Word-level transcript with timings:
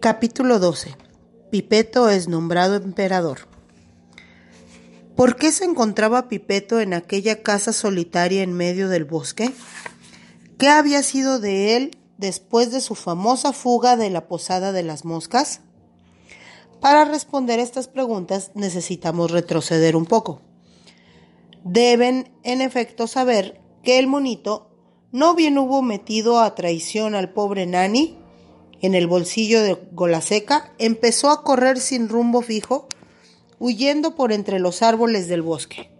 Capítulo 0.00 0.60
12. 0.60 0.94
Pipeto 1.50 2.08
es 2.08 2.28
nombrado 2.28 2.76
emperador. 2.76 3.48
¿Por 5.16 5.34
qué 5.34 5.50
se 5.50 5.64
encontraba 5.64 6.28
Pipeto 6.28 6.78
en 6.78 6.94
aquella 6.94 7.42
casa 7.42 7.72
solitaria 7.72 8.44
en 8.44 8.52
medio 8.52 8.88
del 8.88 9.04
bosque? 9.04 9.50
¿Qué 10.56 10.68
había 10.68 11.02
sido 11.02 11.40
de 11.40 11.74
él 11.74 11.98
después 12.16 12.70
de 12.70 12.80
su 12.80 12.94
famosa 12.94 13.52
fuga 13.52 13.96
de 13.96 14.08
la 14.08 14.28
posada 14.28 14.70
de 14.70 14.84
las 14.84 15.04
moscas? 15.04 15.62
Para 16.80 17.04
responder 17.04 17.58
estas 17.58 17.88
preguntas 17.88 18.52
necesitamos 18.54 19.32
retroceder 19.32 19.96
un 19.96 20.06
poco. 20.06 20.42
Deben, 21.64 22.30
en 22.44 22.60
efecto, 22.60 23.08
saber 23.08 23.60
que 23.82 23.98
el 23.98 24.06
monito 24.06 24.70
no 25.10 25.34
bien 25.34 25.58
hubo 25.58 25.82
metido 25.82 26.38
a 26.38 26.54
traición 26.54 27.16
al 27.16 27.32
pobre 27.32 27.66
Nani 27.66 28.16
en 28.80 28.94
el 28.94 29.06
bolsillo 29.06 29.62
de 29.62 29.76
Golaseca, 29.92 30.72
empezó 30.78 31.30
a 31.30 31.42
correr 31.42 31.80
sin 31.80 32.08
rumbo 32.08 32.42
fijo, 32.42 32.86
huyendo 33.58 34.14
por 34.14 34.32
entre 34.32 34.58
los 34.58 34.82
árboles 34.82 35.28
del 35.28 35.42
bosque. 35.42 35.90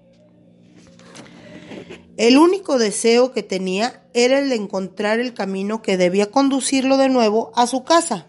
El 2.16 2.36
único 2.36 2.78
deseo 2.78 3.32
que 3.32 3.44
tenía 3.44 4.02
era 4.12 4.40
el 4.40 4.48
de 4.48 4.56
encontrar 4.56 5.20
el 5.20 5.34
camino 5.34 5.82
que 5.82 5.96
debía 5.96 6.30
conducirlo 6.30 6.96
de 6.96 7.08
nuevo 7.08 7.52
a 7.54 7.66
su 7.66 7.84
casa. 7.84 8.26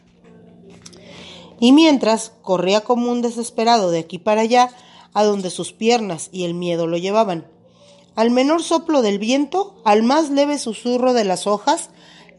Y 1.59 1.71
mientras 1.71 2.31
corría 2.43 2.81
como 2.81 3.11
un 3.11 3.21
desesperado 3.21 3.89
de 3.89 3.99
aquí 3.99 4.19
para 4.19 4.41
allá, 4.41 4.69
a 5.13 5.23
donde 5.23 5.49
sus 5.49 5.73
piernas 5.73 6.29
y 6.31 6.45
el 6.45 6.53
miedo 6.53 6.87
lo 6.87 6.97
llevaban. 6.97 7.47
Al 8.15 8.31
menor 8.31 8.63
soplo 8.63 9.01
del 9.01 9.17
viento, 9.17 9.81
al 9.83 10.03
más 10.03 10.29
leve 10.29 10.57
susurro 10.57 11.13
de 11.13 11.23
las 11.23 11.47
hojas, 11.47 11.89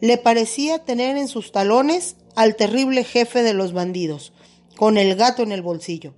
le 0.01 0.17
parecía 0.17 0.79
tener 0.79 1.15
en 1.15 1.27
sus 1.27 1.51
talones 1.51 2.17
al 2.35 2.55
terrible 2.55 3.03
jefe 3.03 3.43
de 3.43 3.53
los 3.53 3.71
bandidos, 3.71 4.33
con 4.75 4.97
el 4.97 5.15
gato 5.15 5.43
en 5.43 5.51
el 5.51 5.61
bolsillo. 5.61 6.13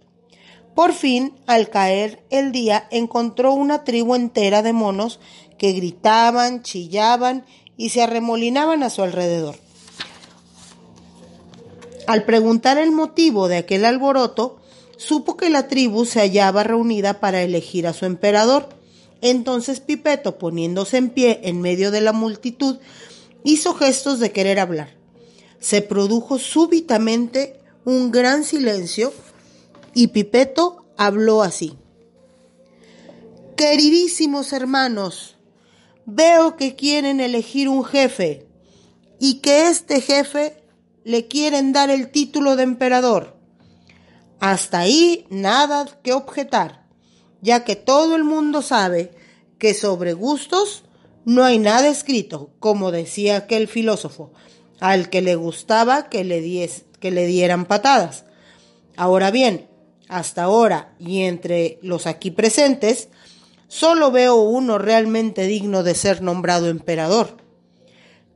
Por 0.73 0.93
fin, 0.93 1.33
al 1.45 1.69
caer 1.69 2.23
el 2.31 2.51
día, 2.51 2.87
encontró 2.89 3.53
una 3.53 3.83
tribu 3.83 4.15
entera 4.15 4.63
de 4.63 4.73
monos 4.73 5.19
que 5.57 5.73
gritaban, 5.73 6.63
chillaban 6.63 7.45
y 7.77 7.89
se 7.89 8.01
arremolinaban 8.01 8.81
a 8.81 8.89
su 8.89 9.03
alrededor. 9.03 9.55
Al 12.07 12.23
preguntar 12.23 12.77
el 12.77 12.91
motivo 12.91 13.47
de 13.47 13.57
aquel 13.57 13.85
alboroto, 13.85 14.59
supo 14.97 15.37
que 15.37 15.49
la 15.49 15.67
tribu 15.67 16.05
se 16.05 16.19
hallaba 16.19 16.63
reunida 16.63 17.19
para 17.19 17.41
elegir 17.41 17.87
a 17.87 17.93
su 17.93 18.05
emperador. 18.05 18.69
Entonces 19.21 19.79
Pipeto, 19.79 20.37
poniéndose 20.37 20.97
en 20.97 21.09
pie 21.09 21.41
en 21.43 21.61
medio 21.61 21.91
de 21.91 22.01
la 22.01 22.11
multitud, 22.11 22.77
hizo 23.43 23.73
gestos 23.73 24.19
de 24.19 24.31
querer 24.31 24.59
hablar. 24.59 24.95
Se 25.59 25.81
produjo 25.81 26.39
súbitamente 26.39 27.59
un 27.85 28.11
gran 28.11 28.43
silencio 28.43 29.13
y 29.93 30.07
Pipeto 30.07 30.85
habló 30.97 31.43
así. 31.43 31.77
Queridísimos 33.55 34.51
hermanos, 34.51 35.35
veo 36.05 36.55
que 36.55 36.75
quieren 36.75 37.19
elegir 37.19 37.69
un 37.69 37.83
jefe 37.83 38.47
y 39.19 39.35
que 39.35 39.67
este 39.67 40.01
jefe 40.01 40.63
le 41.03 41.27
quieren 41.27 41.71
dar 41.71 41.89
el 41.89 42.11
título 42.11 42.55
de 42.55 42.63
emperador. 42.63 43.37
Hasta 44.39 44.79
ahí 44.79 45.25
nada 45.29 45.85
que 46.01 46.13
objetar, 46.13 46.87
ya 47.41 47.63
que 47.63 47.75
todo 47.75 48.15
el 48.15 48.23
mundo 48.23 48.61
sabe 48.61 49.11
que 49.57 49.73
sobre 49.73 50.13
gustos 50.13 50.83
no 51.25 51.43
hay 51.43 51.59
nada 51.59 51.87
escrito, 51.87 52.51
como 52.59 52.91
decía 52.91 53.37
aquel 53.37 53.67
filósofo, 53.67 54.33
al 54.79 55.09
que 55.09 55.21
le 55.21 55.35
gustaba 55.35 56.09
que 56.09 56.23
le, 56.23 56.69
que 56.99 57.11
le 57.11 57.25
dieran 57.25 57.65
patadas. 57.65 58.25
Ahora 58.97 59.31
bien, 59.31 59.67
hasta 60.09 60.43
ahora 60.43 60.93
y 60.99 61.21
entre 61.21 61.79
los 61.81 62.07
aquí 62.07 62.31
presentes, 62.31 63.09
solo 63.67 64.11
veo 64.11 64.35
uno 64.35 64.77
realmente 64.77 65.47
digno 65.47 65.83
de 65.83 65.95
ser 65.95 66.21
nombrado 66.21 66.67
emperador. 66.67 67.37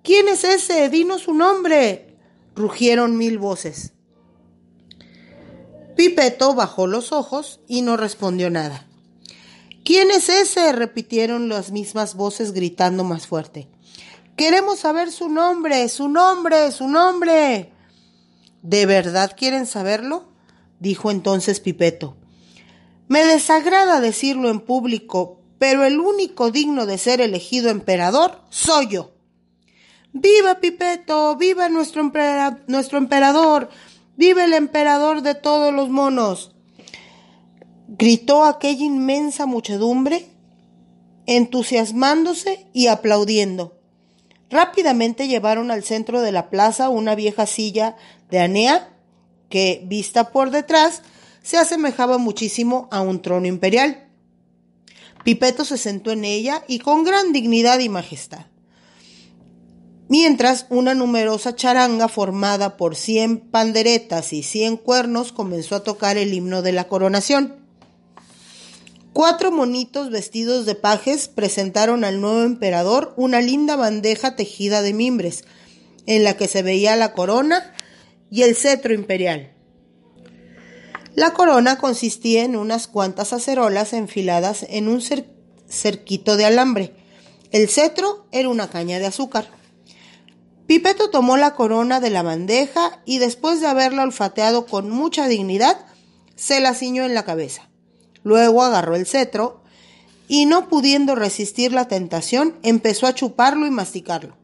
¿Quién 0.03 0.29
es 0.29 0.43
ese? 0.43 0.89
Dinos 0.89 1.23
su 1.23 1.33
nombre. 1.33 2.15
rugieron 2.55 3.17
mil 3.17 3.37
voces. 3.37 3.93
Pipeto 5.95 6.55
bajó 6.55 6.87
los 6.87 7.11
ojos 7.11 7.59
y 7.67 7.81
no 7.81 7.97
respondió 7.97 8.49
nada. 8.49 8.87
¿Quién 9.87 10.11
es 10.11 10.27
ese? 10.27 10.73
repitieron 10.73 11.47
las 11.47 11.71
mismas 11.71 12.15
voces 12.15 12.51
gritando 12.51 13.05
más 13.05 13.25
fuerte. 13.25 13.69
Queremos 14.35 14.79
saber 14.79 15.13
su 15.13 15.29
nombre, 15.29 15.87
su 15.87 16.09
nombre, 16.09 16.73
su 16.73 16.89
nombre. 16.89 17.71
¿De 18.61 18.85
verdad 18.85 19.33
quieren 19.37 19.65
saberlo? 19.65 20.27
dijo 20.81 21.09
entonces 21.09 21.61
Pipeto. 21.61 22.17
Me 23.07 23.23
desagrada 23.23 24.01
decirlo 24.01 24.49
en 24.49 24.59
público, 24.59 25.39
pero 25.57 25.85
el 25.85 26.01
único 26.01 26.51
digno 26.51 26.85
de 26.85 26.97
ser 26.97 27.21
elegido 27.21 27.69
emperador 27.69 28.41
soy 28.49 28.87
yo. 28.87 29.13
¡Viva 30.11 30.59
Pipeto! 30.59 31.37
¡Viva 31.37 31.69
nuestro, 31.69 32.11
nuestro 32.67 32.97
emperador! 32.97 33.69
¡Viva 34.17 34.43
el 34.43 34.51
emperador 34.51 35.21
de 35.21 35.33
todos 35.33 35.73
los 35.73 35.87
monos! 35.87 36.56
Gritó 37.87 38.43
aquella 38.43 38.83
inmensa 38.83 39.45
muchedumbre, 39.45 40.27
entusiasmándose 41.25 42.67
y 42.73 42.87
aplaudiendo. 42.87 43.79
Rápidamente 44.49 45.27
llevaron 45.27 45.71
al 45.71 45.83
centro 45.83 46.21
de 46.21 46.31
la 46.31 46.49
plaza 46.49 46.89
una 46.89 47.15
vieja 47.15 47.45
silla 47.45 47.95
de 48.29 48.39
Anea 48.39 48.93
que, 49.49 49.83
vista 49.85 50.31
por 50.31 50.51
detrás, 50.51 51.01
se 51.41 51.57
asemejaba 51.57 52.17
muchísimo 52.17 52.87
a 52.91 53.01
un 53.01 53.21
trono 53.21 53.47
imperial. 53.47 54.07
Pipeto 55.23 55.65
se 55.65 55.77
sentó 55.77 56.11
en 56.11 56.25
ella 56.25 56.63
y 56.67 56.79
con 56.79 57.03
gran 57.03 57.33
dignidad 57.33 57.79
y 57.79 57.89
majestad 57.89 58.45
mientras 60.09 60.65
una 60.69 60.95
numerosa 60.95 61.55
charanga 61.55 62.07
formada 62.07 62.77
por 62.77 62.95
cien 62.95 63.39
panderetas 63.39 64.33
y 64.33 64.43
cien 64.43 64.77
cuernos 64.77 65.31
comenzó 65.31 65.75
a 65.75 65.83
tocar 65.83 66.17
el 66.17 66.33
himno 66.33 66.61
de 66.61 66.71
la 66.71 66.87
coronación. 66.87 67.66
Cuatro 69.13 69.51
monitos 69.51 70.12
vestidos 70.12 70.66
de 70.66 70.75
pajes 70.75 71.28
presentaron 71.28 72.03
al 72.03 72.22
nuevo 72.22 72.44
emperador 72.44 73.13
una 73.18 73.41
linda 73.41 73.75
bandeja 73.75 74.35
tejida 74.35 74.81
de 74.81 74.94
mimbres, 74.94 75.44
en 76.06 76.23
la 76.23 76.38
que 76.38 76.47
se 76.47 76.62
veía 76.62 76.95
la 76.95 77.13
corona 77.13 77.73
y 78.29 78.44
el 78.44 78.56
cetro 78.56 78.94
imperial. 78.94 79.53
La 81.16 81.34
corona 81.34 81.79
consistía 81.79 82.44
en 82.44 82.56
unas 82.56 82.88
cuantas 82.88 83.34
acerolas 83.34 83.94
enfiladas 83.94 84.66
en 84.69 84.88
un 84.88 85.01
cerquito 85.67 86.38
de 86.38 86.46
alambre. 86.46 86.94
El 87.51 87.69
cetro 87.69 88.28
era 88.31 88.50
una 88.50 88.69
caña 88.69 89.00
de 89.00 89.07
azúcar. 89.07 89.50
Pipeto 90.67 91.09
tomó 91.09 91.38
la 91.38 91.56
corona 91.56 92.00
de 92.00 92.12
la 92.12 92.22
bandeja 92.22 93.02
y 93.05 93.17
después 93.17 93.61
de 93.61 93.67
haberla 93.67 94.03
olfateado 94.03 94.67
con 94.67 94.91
mucha 94.91 95.28
dignidad, 95.28 95.87
se 96.35 96.59
la 96.59 96.76
ciñó 96.76 97.03
en 97.03 97.16
la 97.16 97.26
cabeza. 97.26 97.67
Luego 98.28 98.62
agarró 98.62 98.97
el 98.97 99.06
cetro 99.06 99.62
y 100.28 100.47
no 100.47 100.68
pudiendo 100.68 101.16
resistir 101.16 101.72
la 101.72 101.88
tentación, 101.88 102.58
empezó 102.62 103.08
a 103.08 103.16
chuparlo 103.16 103.66
y 103.66 103.72
masticarlo. 103.72 104.35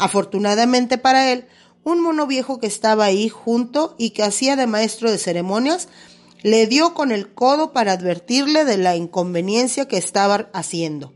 Afortunadamente 0.00 0.98
para 0.98 1.30
él, 1.30 1.46
un 1.84 2.02
mono 2.02 2.26
viejo 2.26 2.58
que 2.58 2.66
estaba 2.66 3.04
ahí 3.04 3.28
junto 3.28 3.94
y 3.98 4.10
que 4.10 4.24
hacía 4.24 4.56
de 4.56 4.66
maestro 4.66 5.12
de 5.12 5.18
ceremonias, 5.18 5.86
le 6.42 6.66
dio 6.66 6.92
con 6.92 7.12
el 7.12 7.32
codo 7.32 7.72
para 7.72 7.92
advertirle 7.92 8.64
de 8.64 8.78
la 8.78 8.96
inconveniencia 8.96 9.86
que 9.86 9.96
estaba 9.96 10.50
haciendo. 10.52 11.12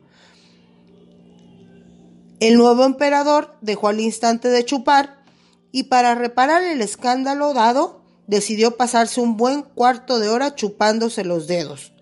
El 2.39 2.57
nuevo 2.57 2.85
emperador 2.85 3.57
dejó 3.61 3.89
al 3.89 3.99
instante 3.99 4.51
de 4.51 4.65
chupar 4.65 5.25
y 5.73 5.85
para 5.85 6.15
reparar 6.15 6.63
el 6.63 6.81
escándalo 6.81 7.55
dado, 7.55 8.03
decidió 8.29 8.77
pasarse 8.77 9.21
un 9.21 9.37
buen 9.37 9.63
cuarto 9.63 10.21
de 10.21 10.29
hora 10.29 10.55
chupándose 10.55 11.25
los 11.25 11.49
dedos. 11.49 11.94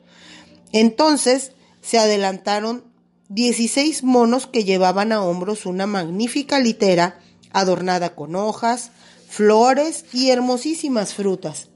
Entonces 0.73 1.53
se 1.81 1.99
adelantaron 1.99 2.85
16 3.29 4.03
monos 4.03 4.47
que 4.47 4.65
llevaban 4.65 5.13
a 5.13 5.23
hombros 5.23 5.65
una 5.67 5.87
magnífica 5.87 6.59
litera 6.59 7.21
adornada 7.53 8.15
con 8.15 8.37
hojas, 8.37 8.91
flores 9.29 10.05
y 10.13 10.31
hermosísimas 10.31 11.15
frutas. 11.15 11.69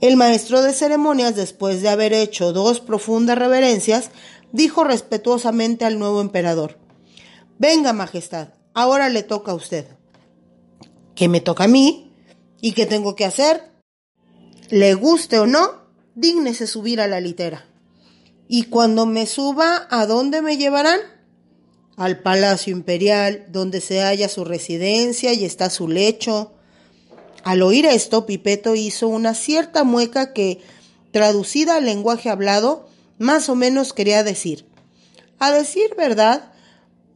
El 0.00 0.16
maestro 0.16 0.62
de 0.62 0.72
ceremonias, 0.72 1.34
después 1.34 1.82
de 1.82 1.88
haber 1.88 2.12
hecho 2.12 2.52
dos 2.52 2.80
profundas 2.80 3.38
reverencias, 3.38 4.10
dijo 4.52 4.84
respetuosamente 4.84 5.84
al 5.84 5.98
nuevo 5.98 6.20
emperador, 6.20 6.78
Venga, 7.58 7.92
Majestad, 7.92 8.48
ahora 8.74 9.08
le 9.08 9.24
toca 9.24 9.52
a 9.52 9.56
usted. 9.56 9.86
¿Qué 11.16 11.28
me 11.28 11.40
toca 11.40 11.64
a 11.64 11.68
mí? 11.68 12.12
¿Y 12.60 12.72
qué 12.72 12.86
tengo 12.86 13.16
que 13.16 13.24
hacer? 13.24 13.72
Le 14.70 14.94
guste 14.94 15.40
o 15.40 15.46
no, 15.46 15.88
dígnese 16.14 16.68
subir 16.68 17.00
a 17.00 17.08
la 17.08 17.20
litera. 17.20 17.67
¿Y 18.48 18.64
cuando 18.64 19.04
me 19.04 19.26
suba, 19.26 19.86
a 19.90 20.06
dónde 20.06 20.40
me 20.40 20.56
llevarán? 20.56 21.00
Al 21.96 22.20
Palacio 22.20 22.72
Imperial, 22.72 23.44
donde 23.50 23.82
se 23.82 24.00
halla 24.00 24.30
su 24.30 24.46
residencia 24.46 25.34
y 25.34 25.44
está 25.44 25.68
su 25.68 25.86
lecho. 25.86 26.52
Al 27.44 27.60
oír 27.60 27.84
esto, 27.84 28.24
Pipeto 28.24 28.74
hizo 28.74 29.06
una 29.06 29.34
cierta 29.34 29.84
mueca 29.84 30.32
que, 30.32 30.60
traducida 31.12 31.76
al 31.76 31.84
lenguaje 31.84 32.30
hablado, 32.30 32.88
más 33.18 33.50
o 33.50 33.54
menos 33.54 33.92
quería 33.92 34.24
decir. 34.24 34.64
A 35.38 35.52
decir 35.52 35.94
verdad, 35.98 36.52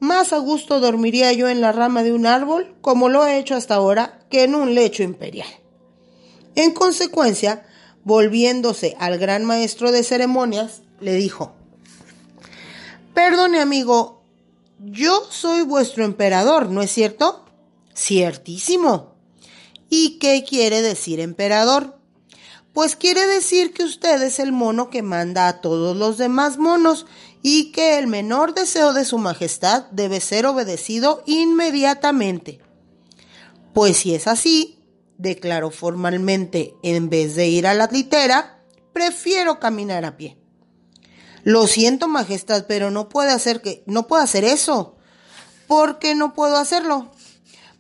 más 0.01 0.35
a 0.35 0.39
gusto 0.39 0.81
dormiría 0.81 1.33
yo 1.33 1.49
en 1.49 1.63
la 1.63 1.73
rama 1.73 2.03
de 2.03 2.13
un 2.13 2.27
árbol, 2.27 2.75
como 2.83 3.09
lo 3.09 3.27
he 3.27 3.39
hecho 3.39 3.55
hasta 3.55 3.77
ahora, 3.77 4.21
que 4.29 4.43
en 4.45 4.55
un 4.55 4.75
lecho 4.75 5.03
imperial. 5.03 5.49
En 6.57 6.73
consecuencia, 6.73 7.65
volviéndose 8.05 8.97
al 8.99 9.17
gran 9.19 9.47
maestro 9.47 9.93
de 9.93 10.03
ceremonias, 10.03 10.83
le 11.03 11.15
dijo, 11.15 11.55
Perdone 13.15 13.61
amigo, 13.61 14.23
yo 14.79 15.27
soy 15.31 15.63
vuestro 15.63 16.05
emperador, 16.05 16.71
¿no 16.71 16.81
es 16.83 16.91
cierto? 16.91 17.45
Ciertísimo. 17.95 19.15
¿Y 19.91 20.19
qué 20.19 20.45
quiere 20.49 20.81
decir 20.81 21.21
emperador? 21.21 21.99
Pues 22.73 22.97
quiere 22.97 23.27
decir 23.27 23.75
que 23.75 23.85
usted 23.85 24.23
es 24.23 24.39
el 24.39 24.51
mono 24.51 24.89
que 24.89 25.03
manda 25.03 25.47
a 25.47 25.61
todos 25.61 25.95
los 25.95 26.17
demás 26.17 26.57
monos 26.57 27.05
y 27.43 27.71
que 27.73 27.99
el 27.99 28.07
menor 28.07 28.55
deseo 28.55 28.95
de 28.95 29.05
su 29.05 29.19
majestad 29.19 29.85
debe 29.91 30.21
ser 30.21 30.47
obedecido 30.47 31.23
inmediatamente. 31.27 32.61
Pues 33.75 33.99
si 33.99 34.15
es 34.15 34.27
así, 34.27 34.79
declaró 35.19 35.71
formalmente, 35.71 36.75
en 36.83 37.11
vez 37.11 37.35
de 37.35 37.49
ir 37.49 37.67
a 37.67 37.75
la 37.75 37.87
litera, 37.87 38.65
prefiero 38.95 39.61
caminar 39.61 40.07
a 40.07 40.17
pie. 40.17 40.42
Lo 41.45 41.67
siento, 41.67 42.09
majestad, 42.09 42.67
pero 42.69 42.91
no 42.91 43.09
puede 43.09 43.33
hacer 43.33 43.61
que 43.63 43.83
no 43.87 44.07
puedo 44.07 44.23
hacer 44.23 44.45
eso. 44.45 44.97
¿Por 45.67 45.99
qué 45.99 46.15
no 46.15 46.35
puedo 46.35 46.57
hacerlo? 46.57 47.11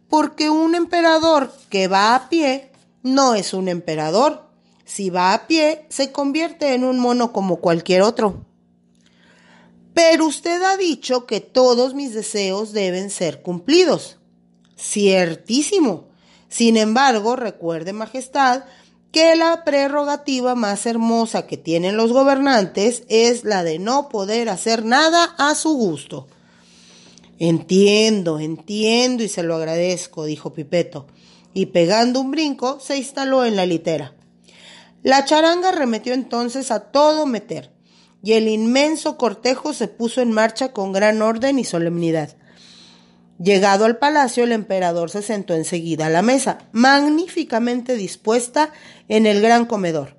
Porque 0.08 0.50
un 0.50 0.74
emperador 0.74 1.52
que 1.68 1.88
va 1.88 2.14
a 2.14 2.28
pie 2.28 2.72
no 3.02 3.34
es 3.34 3.54
un 3.54 3.68
emperador. 3.68 4.48
Si 4.84 5.10
va 5.10 5.32
a 5.32 5.46
pie, 5.46 5.86
se 5.88 6.12
convierte 6.12 6.74
en 6.74 6.84
un 6.84 6.98
mono 6.98 7.32
como 7.32 7.56
cualquier 7.56 8.02
otro. 8.02 8.44
Pero 9.94 10.26
usted 10.26 10.62
ha 10.62 10.76
dicho 10.76 11.26
que 11.26 11.40
todos 11.40 11.94
mis 11.94 12.14
deseos 12.14 12.72
deben 12.72 13.10
ser 13.10 13.42
cumplidos. 13.42 14.18
Ciertísimo. 14.78 16.08
Sin 16.48 16.76
embargo, 16.76 17.36
recuerde, 17.36 17.92
Majestad, 17.92 18.64
que 19.12 19.36
la 19.36 19.62
prerrogativa 19.62 20.54
más 20.54 20.86
hermosa 20.86 21.46
que 21.46 21.58
tienen 21.58 21.98
los 21.98 22.12
gobernantes 22.12 23.04
es 23.08 23.44
la 23.44 23.62
de 23.62 23.78
no 23.78 24.08
poder 24.08 24.48
hacer 24.48 24.84
nada 24.84 25.34
a 25.38 25.54
su 25.54 25.74
gusto. 25.74 26.26
Entiendo, 27.38 28.40
entiendo 28.40 29.22
y 29.22 29.28
se 29.28 29.42
lo 29.42 29.54
agradezco, 29.54 30.24
dijo 30.24 30.54
Pipeto, 30.54 31.06
y 31.52 31.66
pegando 31.66 32.20
un 32.20 32.30
brinco 32.30 32.80
se 32.80 32.96
instaló 32.96 33.44
en 33.44 33.56
la 33.56 33.66
litera. 33.66 34.14
La 35.02 35.24
charanga 35.26 35.72
remetió 35.72 36.14
entonces 36.14 36.70
a 36.70 36.90
todo 36.90 37.26
meter 37.26 37.70
y 38.22 38.32
el 38.32 38.48
inmenso 38.48 39.18
cortejo 39.18 39.74
se 39.74 39.88
puso 39.88 40.22
en 40.22 40.32
marcha 40.32 40.72
con 40.72 40.92
gran 40.92 41.20
orden 41.20 41.58
y 41.58 41.64
solemnidad. 41.64 42.36
Llegado 43.38 43.84
al 43.84 43.98
palacio, 43.98 44.44
el 44.44 44.52
emperador 44.52 45.10
se 45.10 45.22
sentó 45.22 45.54
enseguida 45.54 46.06
a 46.06 46.10
la 46.10 46.22
mesa, 46.22 46.58
magníficamente 46.72 47.96
dispuesta 47.96 48.72
en 49.08 49.26
el 49.26 49.40
gran 49.40 49.66
comedor. 49.66 50.16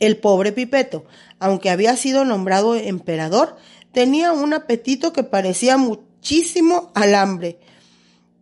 El 0.00 0.16
pobre 0.18 0.52
Pipeto, 0.52 1.04
aunque 1.38 1.70
había 1.70 1.96
sido 1.96 2.24
nombrado 2.24 2.74
emperador, 2.74 3.56
tenía 3.92 4.32
un 4.32 4.52
apetito 4.52 5.12
que 5.12 5.22
parecía 5.22 5.76
muchísimo 5.76 6.90
al 6.94 7.14
hambre, 7.14 7.60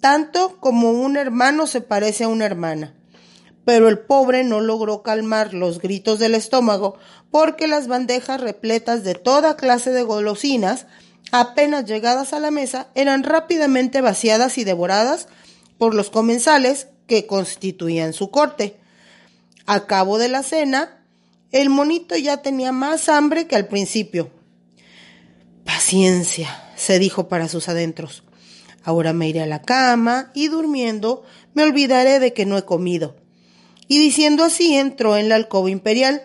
tanto 0.00 0.58
como 0.60 0.90
un 0.90 1.16
hermano 1.16 1.66
se 1.66 1.80
parece 1.80 2.24
a 2.24 2.28
una 2.28 2.46
hermana 2.46 2.94
pero 3.64 3.88
el 3.88 3.98
pobre 3.98 4.44
no 4.44 4.60
logró 4.60 5.02
calmar 5.02 5.54
los 5.54 5.80
gritos 5.80 6.18
del 6.18 6.34
estómago 6.34 6.96
porque 7.30 7.66
las 7.66 7.86
bandejas 7.86 8.40
repletas 8.40 9.04
de 9.04 9.14
toda 9.14 9.56
clase 9.56 9.90
de 9.90 10.02
golosinas, 10.02 10.86
apenas 11.30 11.84
llegadas 11.84 12.32
a 12.32 12.40
la 12.40 12.50
mesa, 12.50 12.88
eran 12.94 13.22
rápidamente 13.22 14.00
vaciadas 14.00 14.58
y 14.58 14.64
devoradas 14.64 15.28
por 15.78 15.94
los 15.94 16.10
comensales 16.10 16.88
que 17.06 17.26
constituían 17.26 18.12
su 18.12 18.30
corte. 18.30 18.76
A 19.66 19.86
cabo 19.86 20.18
de 20.18 20.28
la 20.28 20.42
cena, 20.42 21.04
el 21.50 21.70
monito 21.70 22.16
ya 22.16 22.38
tenía 22.38 22.72
más 22.72 23.08
hambre 23.08 23.46
que 23.46 23.56
al 23.56 23.68
principio. 23.68 24.30
Paciencia, 25.64 26.72
se 26.76 26.98
dijo 26.98 27.28
para 27.28 27.48
sus 27.48 27.68
adentros. 27.68 28.24
Ahora 28.84 29.12
me 29.12 29.28
iré 29.28 29.42
a 29.42 29.46
la 29.46 29.62
cama 29.62 30.32
y 30.34 30.48
durmiendo 30.48 31.22
me 31.54 31.62
olvidaré 31.62 32.18
de 32.18 32.32
que 32.32 32.46
no 32.46 32.58
he 32.58 32.64
comido 32.64 33.14
y 33.92 33.98
diciendo 33.98 34.42
así 34.42 34.74
entró 34.74 35.18
en 35.18 35.28
la 35.28 35.34
alcoba 35.34 35.70
imperial. 35.70 36.22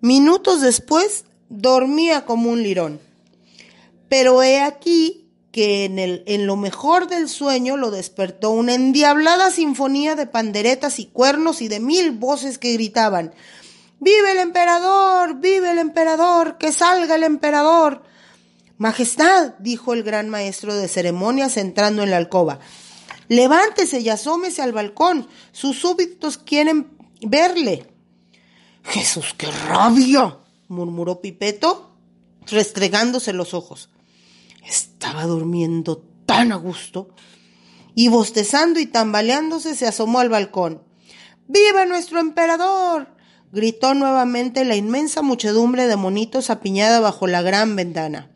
Minutos 0.00 0.60
después 0.60 1.24
dormía 1.48 2.24
como 2.24 2.50
un 2.50 2.64
lirón. 2.64 3.00
Pero 4.08 4.42
he 4.42 4.60
aquí 4.60 5.28
que 5.52 5.84
en, 5.84 5.98
el, 5.98 6.22
en 6.26 6.46
lo 6.46 6.56
mejor 6.56 7.08
del 7.08 7.28
sueño 7.28 7.76
lo 7.76 7.90
despertó 7.90 8.50
una 8.50 8.74
endiablada 8.74 9.50
sinfonía 9.50 10.14
de 10.14 10.26
panderetas 10.26 10.98
y 10.98 11.06
cuernos 11.06 11.62
y 11.62 11.68
de 11.68 11.80
mil 11.80 12.12
voces 12.12 12.58
que 12.58 12.74
gritaban 12.74 13.32
¡Vive 13.98 14.32
el 14.32 14.38
emperador! 14.38 15.40
¡Vive 15.40 15.70
el 15.70 15.78
emperador! 15.78 16.58
¡Que 16.58 16.70
salga 16.72 17.14
el 17.14 17.22
emperador! 17.22 18.02
Majestad, 18.78 19.54
dijo 19.58 19.94
el 19.94 20.02
gran 20.02 20.28
maestro 20.28 20.74
de 20.74 20.86
ceremonias 20.86 21.56
entrando 21.56 22.02
en 22.02 22.10
la 22.10 22.18
alcoba, 22.18 22.58
levántese 23.28 24.00
y 24.00 24.10
asómese 24.10 24.60
al 24.60 24.72
balcón. 24.72 25.26
Sus 25.52 25.78
súbditos 25.78 26.36
quieren 26.36 26.90
verle. 27.22 27.86
Jesús, 28.84 29.34
qué 29.38 29.50
rabia, 29.50 30.36
murmuró 30.68 31.22
Pipeto, 31.22 31.96
restregándose 32.46 33.32
los 33.32 33.54
ojos. 33.54 33.88
Estaba 34.66 35.24
durmiendo 35.24 36.02
tan 36.26 36.52
a 36.52 36.56
gusto 36.56 37.08
y 37.94 38.08
bostezando 38.08 38.80
y 38.80 38.86
tambaleándose 38.86 39.74
se 39.74 39.86
asomó 39.86 40.18
al 40.18 40.28
balcón. 40.28 40.82
¡Viva 41.46 41.86
nuestro 41.86 42.20
emperador! 42.20 43.08
gritó 43.52 43.94
nuevamente 43.94 44.64
la 44.64 44.76
inmensa 44.76 45.22
muchedumbre 45.22 45.86
de 45.86 45.96
monitos 45.96 46.50
apiñada 46.50 47.00
bajo 47.00 47.26
la 47.26 47.42
gran 47.42 47.76
ventana. 47.76 48.30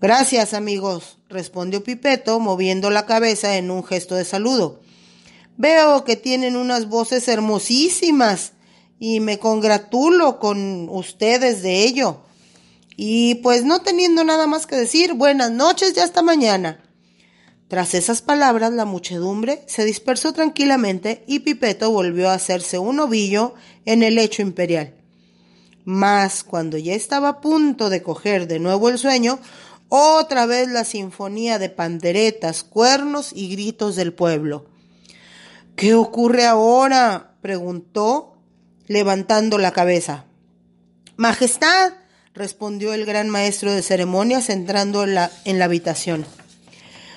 Gracias, 0.00 0.52
amigos, 0.52 1.18
respondió 1.28 1.84
Pipeto, 1.84 2.40
moviendo 2.40 2.90
la 2.90 3.06
cabeza 3.06 3.56
en 3.56 3.70
un 3.70 3.84
gesto 3.84 4.16
de 4.16 4.24
saludo. 4.24 4.80
Veo 5.56 6.04
que 6.04 6.16
tienen 6.16 6.56
unas 6.56 6.88
voces 6.88 7.28
hermosísimas 7.28 8.54
y 8.98 9.20
me 9.20 9.38
congratulo 9.38 10.38
con 10.38 10.88
ustedes 10.88 11.62
de 11.62 11.84
ello. 11.84 12.22
Y 13.02 13.36
pues 13.36 13.64
no 13.64 13.80
teniendo 13.80 14.24
nada 14.24 14.46
más 14.46 14.66
que 14.66 14.76
decir, 14.76 15.14
buenas 15.14 15.50
noches 15.50 15.94
y 15.96 16.00
hasta 16.00 16.20
mañana. 16.20 16.84
Tras 17.66 17.94
esas 17.94 18.20
palabras, 18.20 18.74
la 18.74 18.84
muchedumbre 18.84 19.62
se 19.64 19.86
dispersó 19.86 20.34
tranquilamente 20.34 21.24
y 21.26 21.38
Pipeto 21.38 21.90
volvió 21.90 22.28
a 22.28 22.34
hacerse 22.34 22.78
un 22.78 23.00
ovillo 23.00 23.54
en 23.86 24.02
el 24.02 24.16
lecho 24.16 24.42
imperial. 24.42 24.92
Mas 25.86 26.44
cuando 26.44 26.76
ya 26.76 26.92
estaba 26.92 27.30
a 27.30 27.40
punto 27.40 27.88
de 27.88 28.02
coger 28.02 28.46
de 28.46 28.58
nuevo 28.58 28.90
el 28.90 28.98
sueño, 28.98 29.38
otra 29.88 30.44
vez 30.44 30.68
la 30.68 30.84
sinfonía 30.84 31.58
de 31.58 31.70
panderetas, 31.70 32.64
cuernos 32.64 33.32
y 33.34 33.48
gritos 33.48 33.96
del 33.96 34.12
pueblo. 34.12 34.66
¿Qué 35.74 35.94
ocurre 35.94 36.44
ahora? 36.44 37.38
preguntó, 37.40 38.36
levantando 38.88 39.56
la 39.56 39.72
cabeza. 39.72 40.26
Majestad, 41.16 41.94
respondió 42.34 42.92
el 42.92 43.04
gran 43.04 43.28
maestro 43.28 43.72
de 43.72 43.82
ceremonias 43.82 44.50
entrando 44.50 45.04
en 45.04 45.14
la, 45.14 45.30
en 45.44 45.58
la 45.58 45.66
habitación. 45.66 46.24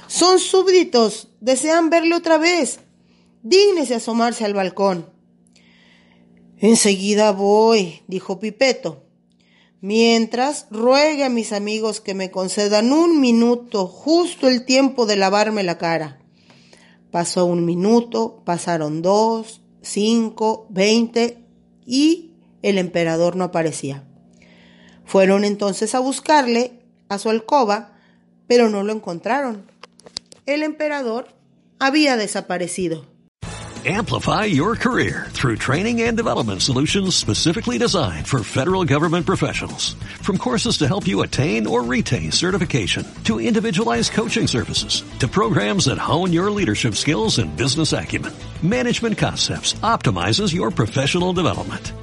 Son 0.08 0.40
súbditos, 0.40 1.30
desean 1.40 1.90
verle 1.90 2.16
otra 2.16 2.38
vez. 2.38 2.80
Dígnese 3.42 3.96
asomarse 3.96 4.46
al 4.46 4.54
balcón. 4.54 5.10
Enseguida 6.58 7.32
voy, 7.32 8.04
dijo 8.08 8.40
Pipeto. 8.40 9.04
Mientras, 9.82 10.68
ruegue 10.72 11.26
a 11.26 11.30
mis 11.30 11.52
amigos 11.52 12.00
que 12.00 12.14
me 12.14 12.32
concedan 12.32 12.94
un 12.94 13.20
minuto, 13.20 13.86
justo 13.88 14.48
el 14.48 14.64
tiempo 14.64 15.06
de 15.06 15.18
lavarme 15.18 15.64
la 15.64 15.78
cara. 15.78 16.22
Pasó 17.12 17.46
un 17.46 17.66
minuto, 17.66 18.42
pasaron 18.46 19.02
dos, 19.02 19.62
cinco, 19.82 20.68
veinte 20.70 21.44
y 21.86 22.32
el 22.62 22.78
emperador 22.78 23.36
no 23.36 23.44
aparecía. 23.44 24.08
Fueron 25.06 25.44
entonces 25.44 25.96
a 25.96 26.00
buscarle 26.00 26.80
a 27.10 27.18
su 27.18 27.30
alcoba, 27.30 27.92
pero 28.48 28.70
no 28.70 28.84
lo 28.84 28.94
encontraron. 28.94 29.66
El 30.46 30.64
emperador 30.64 31.28
había 31.80 32.18
desaparecido. 32.18 33.06
Amplify 33.86 34.46
your 34.46 34.78
career 34.78 35.28
through 35.32 35.58
training 35.58 36.04
and 36.04 36.16
development 36.16 36.62
solutions 36.62 37.18
specifically 37.18 37.78
designed 37.78 38.26
for 38.26 38.42
federal 38.42 38.86
government 38.86 39.26
professionals. 39.26 39.96
From 40.22 40.38
courses 40.38 40.78
to 40.78 40.88
help 40.88 41.06
you 41.06 41.22
attain 41.22 41.68
or 41.68 41.84
retain 41.84 42.32
certification, 42.32 43.06
to 43.26 43.42
individualized 43.42 44.14
coaching 44.14 44.48
services, 44.48 45.04
to 45.20 45.28
programs 45.28 45.86
that 45.86 45.98
hone 45.98 46.32
your 46.32 46.50
leadership 46.50 46.96
skills 46.96 47.40
and 47.40 47.58
business 47.58 47.92
acumen, 47.92 48.32
Management 48.62 49.18
Concepts 49.18 49.74
optimizes 49.84 50.54
your 50.54 50.72
professional 50.72 51.34
development. 51.34 51.92